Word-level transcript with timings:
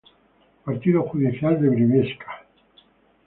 Partido 0.65 1.03
judicial 1.13 1.61
de 1.61 1.69
Briviesca. 1.69 2.43